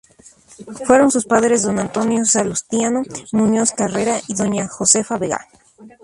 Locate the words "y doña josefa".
4.27-5.19